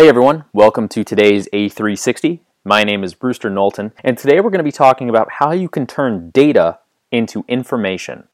Hey 0.00 0.08
everyone, 0.08 0.46
welcome 0.54 0.88
to 0.88 1.04
today's 1.04 1.46
A360. 1.52 2.40
My 2.64 2.84
name 2.84 3.04
is 3.04 3.12
Brewster 3.12 3.50
Knowlton, 3.50 3.92
and 4.02 4.16
today 4.16 4.40
we're 4.40 4.48
going 4.48 4.60
to 4.60 4.64
be 4.64 4.72
talking 4.72 5.10
about 5.10 5.32
how 5.32 5.52
you 5.52 5.68
can 5.68 5.86
turn 5.86 6.30
data 6.30 6.78
into 7.12 7.44
information. 7.48 8.26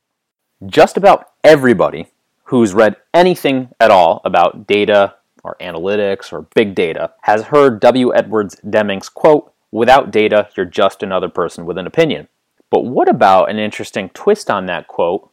Just 0.64 0.96
about 0.96 1.32
everybody 1.42 2.06
who's 2.44 2.72
read 2.72 2.94
anything 3.12 3.70
at 3.80 3.90
all 3.90 4.20
about 4.24 4.68
data 4.68 5.16
or 5.42 5.56
analytics 5.60 6.32
or 6.32 6.42
big 6.54 6.76
data 6.76 7.14
has 7.22 7.42
heard 7.46 7.80
W. 7.80 8.14
Edwards 8.14 8.54
Deming's 8.70 9.08
quote, 9.08 9.52
Without 9.72 10.12
data, 10.12 10.48
you're 10.56 10.66
just 10.66 11.02
another 11.02 11.28
person 11.28 11.66
with 11.66 11.78
an 11.78 11.86
opinion. 11.88 12.28
But 12.70 12.84
what 12.84 13.08
about 13.08 13.50
an 13.50 13.58
interesting 13.58 14.10
twist 14.10 14.52
on 14.52 14.66
that 14.66 14.86
quote? 14.86 15.28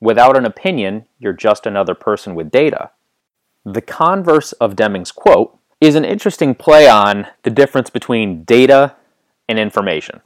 Without 0.00 0.36
an 0.36 0.46
opinion, 0.46 1.06
you're 1.20 1.32
just 1.32 1.64
another 1.64 1.94
person 1.94 2.34
with 2.34 2.50
data. 2.50 2.90
The 3.64 3.82
converse 3.82 4.50
of 4.54 4.74
Deming's 4.74 5.12
quote 5.12 5.56
is 5.86 5.94
an 5.94 6.04
interesting 6.04 6.52
play 6.52 6.88
on 6.88 7.28
the 7.44 7.50
difference 7.50 7.90
between 7.90 8.42
data 8.42 8.96
and 9.48 9.56
information. 9.56 10.20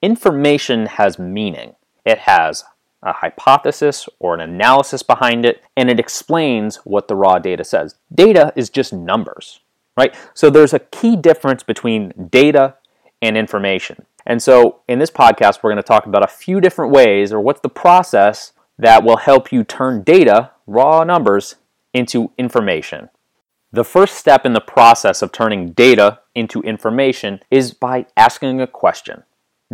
Information 0.00 0.86
has 0.86 1.18
meaning, 1.18 1.74
it 2.04 2.18
has 2.18 2.64
a 3.02 3.12
hypothesis 3.12 4.08
or 4.20 4.34
an 4.34 4.40
analysis 4.40 5.02
behind 5.02 5.44
it, 5.44 5.62
and 5.76 5.90
it 5.90 5.98
explains 5.98 6.76
what 6.84 7.08
the 7.08 7.16
raw 7.16 7.40
data 7.40 7.64
says. 7.64 7.96
Data 8.14 8.52
is 8.54 8.70
just 8.70 8.92
numbers, 8.92 9.60
right? 9.96 10.14
So 10.32 10.48
there's 10.48 10.72
a 10.72 10.78
key 10.78 11.16
difference 11.16 11.64
between 11.64 12.12
data 12.30 12.76
and 13.20 13.36
information. 13.36 14.06
And 14.24 14.40
so 14.40 14.80
in 14.86 15.00
this 15.00 15.10
podcast, 15.10 15.62
we're 15.62 15.70
going 15.70 15.82
to 15.82 15.82
talk 15.82 16.06
about 16.06 16.22
a 16.22 16.28
few 16.28 16.60
different 16.60 16.92
ways, 16.92 17.32
or 17.32 17.40
what's 17.40 17.60
the 17.60 17.68
process 17.68 18.52
that 18.78 19.02
will 19.02 19.18
help 19.18 19.50
you 19.50 19.64
turn 19.64 20.02
data, 20.02 20.52
raw 20.66 21.02
numbers, 21.02 21.56
into 21.92 22.30
information. 22.38 23.10
The 23.74 23.82
first 23.82 24.14
step 24.14 24.46
in 24.46 24.52
the 24.52 24.60
process 24.60 25.20
of 25.20 25.32
turning 25.32 25.72
data 25.72 26.20
into 26.32 26.62
information 26.62 27.40
is 27.50 27.74
by 27.74 28.06
asking 28.16 28.60
a 28.60 28.68
question. 28.68 29.24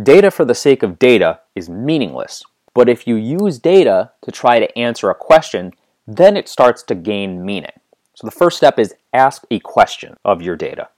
Data 0.01 0.31
for 0.31 0.43
the 0.43 0.55
sake 0.55 0.81
of 0.81 0.97
data 0.97 1.41
is 1.53 1.69
meaningless, 1.69 2.43
but 2.73 2.89
if 2.89 3.05
you 3.05 3.15
use 3.15 3.59
data 3.59 4.09
to 4.23 4.31
try 4.31 4.57
to 4.57 4.75
answer 4.75 5.11
a 5.11 5.13
question, 5.13 5.73
then 6.07 6.35
it 6.35 6.49
starts 6.49 6.81
to 6.81 6.95
gain 6.95 7.45
meaning. 7.45 7.79
So 8.15 8.25
the 8.25 8.31
first 8.31 8.57
step 8.57 8.79
is 8.79 8.95
ask 9.13 9.43
a 9.51 9.59
question 9.59 10.17
of 10.25 10.41
your 10.41 10.55
data. 10.55 10.89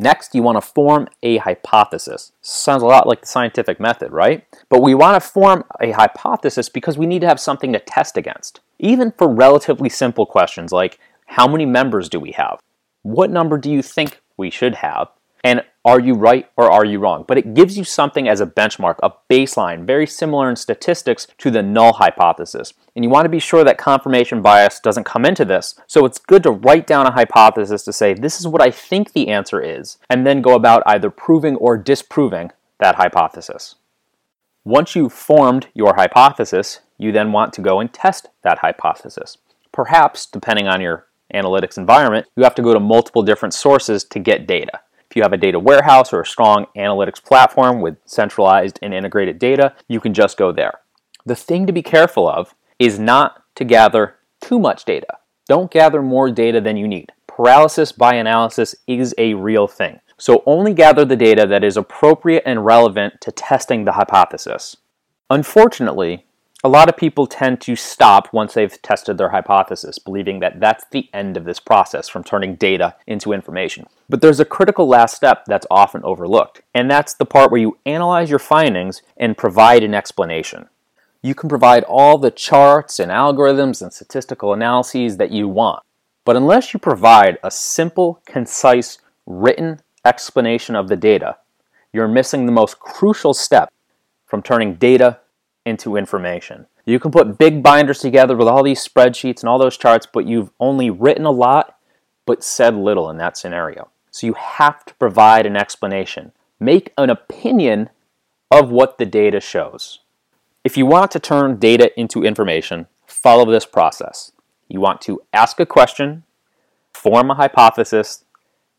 Next, 0.00 0.32
you 0.32 0.44
want 0.44 0.58
to 0.58 0.60
form 0.60 1.08
a 1.24 1.38
hypothesis. 1.38 2.30
Sounds 2.40 2.84
a 2.84 2.86
lot 2.86 3.08
like 3.08 3.22
the 3.22 3.26
scientific 3.26 3.80
method, 3.80 4.12
right? 4.12 4.46
But 4.68 4.80
we 4.80 4.94
want 4.94 5.20
to 5.20 5.28
form 5.28 5.64
a 5.80 5.90
hypothesis 5.90 6.68
because 6.68 6.96
we 6.96 7.06
need 7.06 7.22
to 7.22 7.26
have 7.26 7.40
something 7.40 7.72
to 7.72 7.80
test 7.80 8.16
against. 8.16 8.60
Even 8.78 9.10
for 9.10 9.28
relatively 9.28 9.88
simple 9.88 10.24
questions 10.24 10.70
like 10.70 11.00
how 11.28 11.46
many 11.46 11.66
members 11.66 12.08
do 12.08 12.18
we 12.18 12.32
have? 12.32 12.58
What 13.02 13.30
number 13.30 13.58
do 13.58 13.70
you 13.70 13.82
think 13.82 14.20
we 14.36 14.50
should 14.50 14.76
have? 14.76 15.08
And 15.44 15.62
are 15.84 16.00
you 16.00 16.14
right 16.14 16.50
or 16.56 16.70
are 16.70 16.84
you 16.84 16.98
wrong? 16.98 17.24
But 17.28 17.38
it 17.38 17.54
gives 17.54 17.78
you 17.78 17.84
something 17.84 18.28
as 18.28 18.40
a 18.40 18.46
benchmark, 18.46 18.96
a 19.02 19.12
baseline, 19.30 19.86
very 19.86 20.06
similar 20.06 20.50
in 20.50 20.56
statistics 20.56 21.28
to 21.38 21.50
the 21.50 21.62
null 21.62 21.92
hypothesis. 21.92 22.72
And 22.96 23.04
you 23.04 23.10
want 23.10 23.26
to 23.26 23.30
be 23.30 23.38
sure 23.38 23.62
that 23.62 23.78
confirmation 23.78 24.42
bias 24.42 24.80
doesn't 24.80 25.04
come 25.04 25.24
into 25.24 25.44
this. 25.44 25.78
So 25.86 26.04
it's 26.04 26.18
good 26.18 26.42
to 26.42 26.50
write 26.50 26.86
down 26.86 27.06
a 27.06 27.12
hypothesis 27.12 27.84
to 27.84 27.92
say, 27.92 28.14
this 28.14 28.40
is 28.40 28.48
what 28.48 28.62
I 28.62 28.70
think 28.70 29.12
the 29.12 29.28
answer 29.28 29.60
is, 29.60 29.98
and 30.10 30.26
then 30.26 30.42
go 30.42 30.54
about 30.54 30.82
either 30.86 31.10
proving 31.10 31.56
or 31.56 31.76
disproving 31.76 32.50
that 32.80 32.96
hypothesis. 32.96 33.76
Once 34.64 34.96
you've 34.96 35.12
formed 35.12 35.68
your 35.72 35.94
hypothesis, 35.94 36.80
you 36.98 37.12
then 37.12 37.32
want 37.32 37.52
to 37.52 37.60
go 37.60 37.80
and 37.80 37.92
test 37.92 38.28
that 38.42 38.58
hypothesis. 38.58 39.38
Perhaps, 39.72 40.26
depending 40.26 40.66
on 40.66 40.80
your 40.80 41.06
analytics 41.34 41.78
environment, 41.78 42.26
you 42.36 42.42
have 42.42 42.54
to 42.56 42.62
go 42.62 42.74
to 42.74 42.80
multiple 42.80 43.22
different 43.22 43.54
sources 43.54 44.04
to 44.04 44.18
get 44.18 44.46
data. 44.46 44.80
If 45.10 45.16
you 45.16 45.22
have 45.22 45.32
a 45.32 45.38
data 45.38 45.58
warehouse 45.58 46.12
or 46.12 46.20
a 46.20 46.26
strong 46.26 46.66
analytics 46.76 47.22
platform 47.22 47.80
with 47.80 47.96
centralized 48.04 48.78
and 48.82 48.92
integrated 48.92 49.38
data, 49.38 49.74
you 49.88 50.00
can 50.00 50.12
just 50.12 50.36
go 50.36 50.52
there. 50.52 50.80
The 51.24 51.34
thing 51.36 51.66
to 51.66 51.72
be 51.72 51.82
careful 51.82 52.28
of 52.28 52.54
is 52.78 52.98
not 52.98 53.42
to 53.54 53.64
gather 53.64 54.16
too 54.40 54.58
much 54.58 54.84
data. 54.84 55.18
Don't 55.48 55.70
gather 55.70 56.02
more 56.02 56.30
data 56.30 56.60
than 56.60 56.76
you 56.76 56.86
need. 56.86 57.12
Paralysis 57.26 57.92
by 57.92 58.14
analysis 58.14 58.74
is 58.86 59.14
a 59.16 59.34
real 59.34 59.66
thing. 59.66 60.00
So 60.18 60.42
only 60.44 60.74
gather 60.74 61.04
the 61.04 61.16
data 61.16 61.46
that 61.46 61.64
is 61.64 61.76
appropriate 61.76 62.42
and 62.44 62.64
relevant 62.64 63.20
to 63.22 63.32
testing 63.32 63.84
the 63.84 63.92
hypothesis. 63.92 64.76
Unfortunately, 65.30 66.26
a 66.64 66.68
lot 66.68 66.88
of 66.88 66.96
people 66.96 67.28
tend 67.28 67.60
to 67.60 67.76
stop 67.76 68.32
once 68.32 68.54
they've 68.54 68.82
tested 68.82 69.16
their 69.16 69.28
hypothesis, 69.28 70.00
believing 70.00 70.40
that 70.40 70.58
that's 70.58 70.84
the 70.90 71.08
end 71.14 71.36
of 71.36 71.44
this 71.44 71.60
process 71.60 72.08
from 72.08 72.24
turning 72.24 72.56
data 72.56 72.96
into 73.06 73.32
information. 73.32 73.86
But 74.08 74.20
there's 74.20 74.40
a 74.40 74.44
critical 74.44 74.88
last 74.88 75.14
step 75.14 75.44
that's 75.44 75.68
often 75.70 76.02
overlooked, 76.02 76.62
and 76.74 76.90
that's 76.90 77.14
the 77.14 77.24
part 77.24 77.52
where 77.52 77.60
you 77.60 77.78
analyze 77.86 78.28
your 78.28 78.40
findings 78.40 79.02
and 79.16 79.38
provide 79.38 79.84
an 79.84 79.94
explanation. 79.94 80.68
You 81.22 81.34
can 81.34 81.48
provide 81.48 81.84
all 81.84 82.18
the 82.18 82.32
charts 82.32 82.98
and 82.98 83.12
algorithms 83.12 83.80
and 83.80 83.92
statistical 83.92 84.52
analyses 84.52 85.16
that 85.18 85.30
you 85.30 85.46
want, 85.46 85.84
but 86.24 86.36
unless 86.36 86.74
you 86.74 86.80
provide 86.80 87.38
a 87.44 87.52
simple, 87.52 88.20
concise, 88.26 88.98
written 89.26 89.80
explanation 90.04 90.74
of 90.74 90.88
the 90.88 90.96
data, 90.96 91.36
you're 91.92 92.08
missing 92.08 92.46
the 92.46 92.52
most 92.52 92.80
crucial 92.80 93.32
step 93.32 93.72
from 94.26 94.42
turning 94.42 94.74
data 94.74 95.20
into 95.68 95.96
information. 95.96 96.66
You 96.86 96.98
can 96.98 97.10
put 97.10 97.38
big 97.38 97.62
binders 97.62 97.98
together 98.00 98.34
with 98.36 98.48
all 98.48 98.62
these 98.62 98.86
spreadsheets 98.86 99.40
and 99.40 99.48
all 99.48 99.58
those 99.58 99.76
charts, 99.76 100.06
but 100.10 100.26
you've 100.26 100.50
only 100.58 100.90
written 100.90 101.26
a 101.26 101.30
lot 101.30 101.76
but 102.26 102.42
said 102.42 102.74
little 102.74 103.08
in 103.10 103.18
that 103.18 103.36
scenario. 103.36 103.90
So 104.10 104.26
you 104.26 104.34
have 104.34 104.84
to 104.86 104.94
provide 104.94 105.46
an 105.46 105.56
explanation. 105.56 106.32
Make 106.58 106.92
an 106.98 107.10
opinion 107.10 107.90
of 108.50 108.70
what 108.70 108.98
the 108.98 109.06
data 109.06 109.40
shows. 109.40 110.00
If 110.64 110.76
you 110.76 110.86
want 110.86 111.10
to 111.12 111.20
turn 111.20 111.58
data 111.58 111.90
into 111.98 112.24
information, 112.24 112.86
follow 113.06 113.50
this 113.50 113.64
process. 113.64 114.32
You 114.68 114.80
want 114.80 115.00
to 115.02 115.22
ask 115.32 115.60
a 115.60 115.66
question, 115.66 116.24
form 116.92 117.30
a 117.30 117.34
hypothesis, 117.34 118.24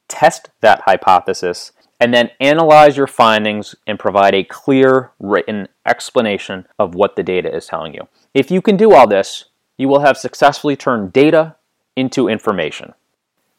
test 0.08 0.50
that 0.62 0.82
hypothesis, 0.82 1.72
and 2.00 2.14
then 2.14 2.30
analyze 2.40 2.96
your 2.96 3.08
findings 3.08 3.76
and 3.86 4.00
provide 4.00 4.34
a 4.34 4.44
clear 4.44 5.12
written 5.20 5.68
explanation 5.86 6.66
of 6.78 6.96
what 6.96 7.16
the 7.16 7.24
data 7.24 7.54
is 7.54 7.66
telling 7.68 7.94
you. 7.94 8.08
If 8.34 8.50
you 8.50 8.62
can 8.62 8.78
do 8.78 8.94
all 8.94 9.08
this, 9.08 9.46
you 9.78 9.88
will 9.88 10.02
have 10.02 10.18
successfully 10.18 10.76
turned 10.76 11.14
data 11.14 11.56
into 11.96 12.28
information. 12.28 12.94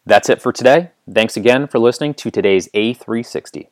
That's 0.06 0.30
it 0.30 0.40
for 0.40 0.52
today. 0.52 0.90
Thanks 1.12 1.36
again 1.36 1.66
for 1.66 1.78
listening 1.78 2.14
to 2.14 2.30
today's 2.30 2.68
A360. 2.68 3.68